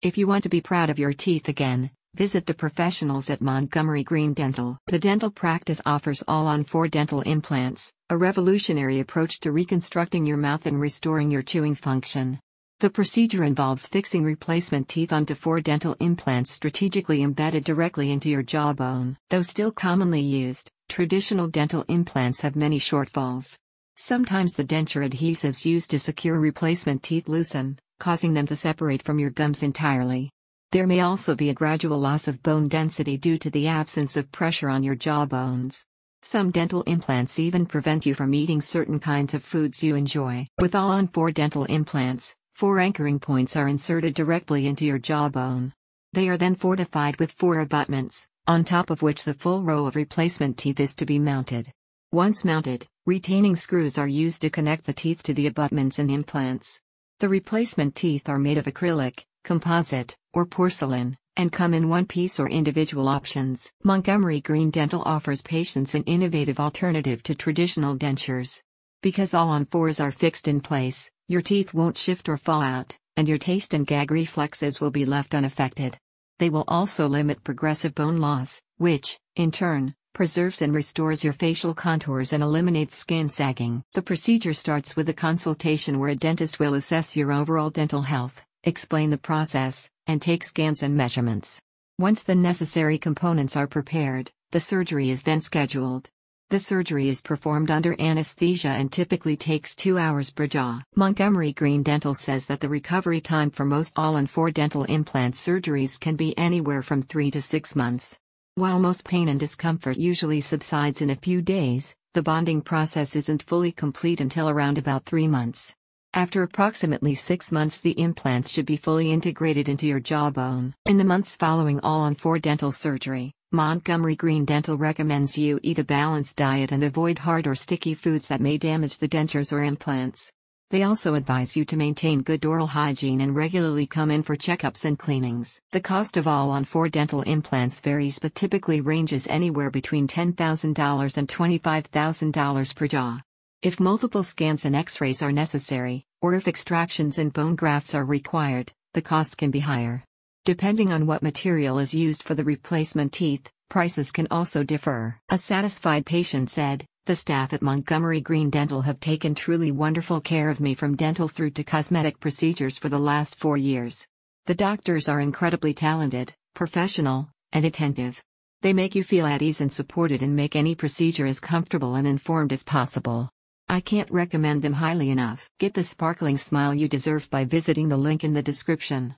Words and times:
If 0.00 0.16
you 0.16 0.28
want 0.28 0.44
to 0.44 0.48
be 0.48 0.60
proud 0.60 0.90
of 0.90 1.00
your 1.00 1.12
teeth 1.12 1.48
again, 1.48 1.90
visit 2.14 2.46
the 2.46 2.54
professionals 2.54 3.30
at 3.30 3.40
Montgomery 3.40 4.04
Green 4.04 4.32
Dental. 4.32 4.78
The 4.86 5.00
dental 5.00 5.28
practice 5.28 5.80
offers 5.84 6.22
all 6.28 6.46
on 6.46 6.62
four 6.62 6.86
dental 6.86 7.22
implants, 7.22 7.92
a 8.08 8.16
revolutionary 8.16 9.00
approach 9.00 9.40
to 9.40 9.50
reconstructing 9.50 10.24
your 10.24 10.36
mouth 10.36 10.66
and 10.66 10.80
restoring 10.80 11.32
your 11.32 11.42
chewing 11.42 11.74
function. 11.74 12.38
The 12.78 12.90
procedure 12.90 13.42
involves 13.42 13.88
fixing 13.88 14.22
replacement 14.22 14.86
teeth 14.86 15.12
onto 15.12 15.34
four 15.34 15.60
dental 15.60 15.96
implants 15.98 16.52
strategically 16.52 17.20
embedded 17.20 17.64
directly 17.64 18.12
into 18.12 18.30
your 18.30 18.44
jawbone. 18.44 19.16
Though 19.30 19.42
still 19.42 19.72
commonly 19.72 20.20
used, 20.20 20.70
traditional 20.88 21.48
dental 21.48 21.84
implants 21.88 22.42
have 22.42 22.54
many 22.54 22.78
shortfalls. 22.78 23.58
Sometimes 23.96 24.52
the 24.52 24.62
denture 24.62 25.04
adhesives 25.04 25.64
used 25.64 25.90
to 25.90 25.98
secure 25.98 26.38
replacement 26.38 27.02
teeth 27.02 27.28
loosen, 27.28 27.80
causing 27.98 28.34
them 28.34 28.46
to 28.46 28.56
separate 28.56 29.02
from 29.02 29.18
your 29.18 29.30
gums 29.30 29.62
entirely. 29.62 30.30
There 30.72 30.86
may 30.86 31.00
also 31.00 31.34
be 31.34 31.50
a 31.50 31.54
gradual 31.54 31.98
loss 31.98 32.28
of 32.28 32.42
bone 32.42 32.68
density 32.68 33.16
due 33.16 33.38
to 33.38 33.50
the 33.50 33.68
absence 33.68 34.16
of 34.16 34.30
pressure 34.30 34.68
on 34.68 34.82
your 34.82 34.94
jawbones. 34.94 35.84
Some 36.22 36.50
dental 36.50 36.82
implants 36.82 37.38
even 37.38 37.64
prevent 37.64 38.04
you 38.04 38.14
from 38.14 38.34
eating 38.34 38.60
certain 38.60 38.98
kinds 38.98 39.34
of 39.34 39.44
foods 39.44 39.82
you 39.82 39.94
enjoy. 39.94 40.46
With 40.60 40.74
all 40.74 40.90
on 40.90 41.06
four 41.06 41.30
dental 41.30 41.64
implants, 41.64 42.34
four 42.54 42.80
anchoring 42.80 43.20
points 43.20 43.56
are 43.56 43.68
inserted 43.68 44.14
directly 44.14 44.66
into 44.66 44.84
your 44.84 44.98
jawbone. 44.98 45.72
They 46.12 46.28
are 46.28 46.36
then 46.36 46.54
fortified 46.54 47.18
with 47.18 47.32
four 47.32 47.60
abutments, 47.60 48.26
on 48.46 48.64
top 48.64 48.90
of 48.90 49.00
which 49.00 49.24
the 49.24 49.34
full 49.34 49.62
row 49.62 49.86
of 49.86 49.94
replacement 49.94 50.58
teeth 50.58 50.80
is 50.80 50.94
to 50.96 51.06
be 51.06 51.18
mounted. 51.18 51.70
Once 52.10 52.44
mounted, 52.44 52.86
retaining 53.06 53.54
screws 53.54 53.96
are 53.96 54.08
used 54.08 54.42
to 54.42 54.50
connect 54.50 54.84
the 54.84 54.92
teeth 54.92 55.22
to 55.22 55.34
the 55.34 55.46
abutments 55.46 55.98
and 55.98 56.10
implants. 56.10 56.80
The 57.20 57.28
replacement 57.28 57.96
teeth 57.96 58.28
are 58.28 58.38
made 58.38 58.58
of 58.58 58.66
acrylic, 58.66 59.24
composite, 59.42 60.16
or 60.32 60.46
porcelain, 60.46 61.16
and 61.36 61.50
come 61.50 61.74
in 61.74 61.88
one 61.88 62.06
piece 62.06 62.38
or 62.38 62.48
individual 62.48 63.08
options. 63.08 63.72
Montgomery 63.82 64.40
Green 64.40 64.70
Dental 64.70 65.02
offers 65.02 65.42
patients 65.42 65.96
an 65.96 66.04
innovative 66.04 66.60
alternative 66.60 67.24
to 67.24 67.34
traditional 67.34 67.96
dentures. 67.98 68.62
Because 69.02 69.34
all 69.34 69.48
on 69.48 69.64
fours 69.64 69.98
are 69.98 70.12
fixed 70.12 70.46
in 70.46 70.60
place, 70.60 71.10
your 71.26 71.42
teeth 71.42 71.74
won't 71.74 71.96
shift 71.96 72.28
or 72.28 72.36
fall 72.36 72.62
out, 72.62 72.96
and 73.16 73.26
your 73.26 73.38
taste 73.38 73.74
and 73.74 73.84
gag 73.84 74.12
reflexes 74.12 74.80
will 74.80 74.92
be 74.92 75.04
left 75.04 75.34
unaffected. 75.34 75.98
They 76.38 76.50
will 76.50 76.64
also 76.68 77.08
limit 77.08 77.42
progressive 77.42 77.96
bone 77.96 78.18
loss, 78.18 78.62
which, 78.76 79.18
in 79.34 79.50
turn, 79.50 79.96
preserves 80.18 80.62
and 80.62 80.74
restores 80.74 81.22
your 81.22 81.32
facial 81.32 81.72
contours 81.72 82.32
and 82.32 82.42
eliminates 82.42 82.96
skin 82.96 83.28
sagging. 83.28 83.84
The 83.92 84.02
procedure 84.02 84.52
starts 84.52 84.96
with 84.96 85.08
a 85.08 85.14
consultation 85.14 86.00
where 86.00 86.10
a 86.10 86.16
dentist 86.16 86.58
will 86.58 86.74
assess 86.74 87.16
your 87.16 87.30
overall 87.30 87.70
dental 87.70 88.02
health, 88.02 88.44
explain 88.64 89.10
the 89.10 89.16
process, 89.30 89.88
and 90.08 90.20
take 90.20 90.42
scans 90.42 90.82
and 90.82 90.96
measurements. 90.96 91.60
Once 92.00 92.24
the 92.24 92.34
necessary 92.34 92.98
components 92.98 93.56
are 93.56 93.68
prepared, 93.68 94.32
the 94.50 94.58
surgery 94.58 95.08
is 95.10 95.22
then 95.22 95.40
scheduled. 95.40 96.10
The 96.50 96.58
surgery 96.58 97.08
is 97.08 97.22
performed 97.22 97.70
under 97.70 97.94
anesthesia 98.00 98.70
and 98.70 98.90
typically 98.90 99.36
takes 99.36 99.76
two 99.76 99.98
hours 99.98 100.32
per 100.32 100.48
jaw. 100.48 100.82
Montgomery 100.96 101.52
Green 101.52 101.84
Dental 101.84 102.14
says 102.14 102.46
that 102.46 102.58
the 102.58 102.68
recovery 102.68 103.20
time 103.20 103.52
for 103.52 103.64
most 103.64 103.92
all 103.94 104.16
on 104.16 104.26
four 104.26 104.50
dental 104.50 104.82
implant 104.82 105.36
surgeries 105.36 106.00
can 106.00 106.16
be 106.16 106.36
anywhere 106.36 106.82
from 106.82 107.02
three 107.02 107.30
to 107.30 107.40
six 107.40 107.76
months. 107.76 108.18
While 108.58 108.80
most 108.80 109.04
pain 109.04 109.28
and 109.28 109.38
discomfort 109.38 109.98
usually 109.98 110.40
subsides 110.40 111.00
in 111.00 111.10
a 111.10 111.14
few 111.14 111.40
days, 111.40 111.94
the 112.14 112.24
bonding 112.24 112.60
process 112.60 113.14
isn't 113.14 113.44
fully 113.44 113.70
complete 113.70 114.20
until 114.20 114.48
around 114.48 114.78
about 114.78 115.04
three 115.04 115.28
months. 115.28 115.76
After 116.12 116.42
approximately 116.42 117.14
six 117.14 117.52
months, 117.52 117.78
the 117.78 117.92
implants 117.92 118.50
should 118.50 118.66
be 118.66 118.76
fully 118.76 119.12
integrated 119.12 119.68
into 119.68 119.86
your 119.86 120.00
jawbone. 120.00 120.74
In 120.86 120.98
the 120.98 121.04
months 121.04 121.36
following 121.36 121.78
all 121.84 122.00
on 122.00 122.16
four 122.16 122.40
dental 122.40 122.72
surgery, 122.72 123.30
Montgomery 123.52 124.16
Green 124.16 124.44
Dental 124.44 124.76
recommends 124.76 125.38
you 125.38 125.60
eat 125.62 125.78
a 125.78 125.84
balanced 125.84 126.36
diet 126.36 126.72
and 126.72 126.82
avoid 126.82 127.20
hard 127.20 127.46
or 127.46 127.54
sticky 127.54 127.94
foods 127.94 128.26
that 128.26 128.40
may 128.40 128.58
damage 128.58 128.98
the 128.98 129.08
dentures 129.08 129.52
or 129.52 129.62
implants. 129.62 130.32
They 130.70 130.82
also 130.82 131.14
advise 131.14 131.56
you 131.56 131.64
to 131.64 131.78
maintain 131.78 132.20
good 132.20 132.44
oral 132.44 132.66
hygiene 132.66 133.22
and 133.22 133.34
regularly 133.34 133.86
come 133.86 134.10
in 134.10 134.22
for 134.22 134.36
checkups 134.36 134.84
and 134.84 134.98
cleanings. 134.98 135.58
The 135.72 135.80
cost 135.80 136.18
of 136.18 136.28
all 136.28 136.50
on 136.50 136.64
four 136.64 136.90
dental 136.90 137.22
implants 137.22 137.80
varies 137.80 138.18
but 138.18 138.34
typically 138.34 138.82
ranges 138.82 139.26
anywhere 139.28 139.70
between 139.70 140.06
$10,000 140.06 141.16
and 141.16 141.28
$25,000 141.28 142.76
per 142.76 142.86
jaw. 142.86 143.22
If 143.62 143.80
multiple 143.80 144.22
scans 144.22 144.66
and 144.66 144.76
x 144.76 145.00
rays 145.00 145.22
are 145.22 145.32
necessary, 145.32 146.04
or 146.20 146.34
if 146.34 146.46
extractions 146.46 147.16
and 147.16 147.32
bone 147.32 147.56
grafts 147.56 147.94
are 147.94 148.04
required, 148.04 148.70
the 148.92 149.02
cost 149.02 149.38
can 149.38 149.50
be 149.50 149.60
higher. 149.60 150.04
Depending 150.44 150.92
on 150.92 151.06
what 151.06 151.22
material 151.22 151.78
is 151.78 151.94
used 151.94 152.22
for 152.22 152.34
the 152.34 152.44
replacement 152.44 153.12
teeth, 153.14 153.50
prices 153.70 154.12
can 154.12 154.28
also 154.30 154.62
differ. 154.62 155.18
A 155.30 155.38
satisfied 155.38 156.04
patient 156.04 156.50
said, 156.50 156.84
the 157.08 157.16
staff 157.16 157.54
at 157.54 157.62
Montgomery 157.62 158.20
Green 158.20 158.50
Dental 158.50 158.82
have 158.82 159.00
taken 159.00 159.34
truly 159.34 159.72
wonderful 159.72 160.20
care 160.20 160.50
of 160.50 160.60
me 160.60 160.74
from 160.74 160.94
dental 160.94 161.26
through 161.26 161.52
to 161.52 161.64
cosmetic 161.64 162.20
procedures 162.20 162.76
for 162.76 162.90
the 162.90 162.98
last 162.98 163.34
four 163.34 163.56
years. 163.56 164.06
The 164.44 164.54
doctors 164.54 165.08
are 165.08 165.18
incredibly 165.18 165.72
talented, 165.72 166.34
professional, 166.52 167.30
and 167.50 167.64
attentive. 167.64 168.22
They 168.60 168.74
make 168.74 168.94
you 168.94 169.02
feel 169.02 169.24
at 169.24 169.40
ease 169.40 169.62
and 169.62 169.72
supported 169.72 170.22
and 170.22 170.36
make 170.36 170.54
any 170.54 170.74
procedure 170.74 171.24
as 171.24 171.40
comfortable 171.40 171.94
and 171.94 172.06
informed 172.06 172.52
as 172.52 172.62
possible. 172.62 173.30
I 173.70 173.80
can't 173.80 174.10
recommend 174.10 174.60
them 174.60 174.74
highly 174.74 175.08
enough. 175.08 175.48
Get 175.58 175.72
the 175.72 175.84
sparkling 175.84 176.36
smile 176.36 176.74
you 176.74 176.88
deserve 176.88 177.30
by 177.30 177.46
visiting 177.46 177.88
the 177.88 177.96
link 177.96 178.22
in 178.22 178.34
the 178.34 178.42
description. 178.42 179.14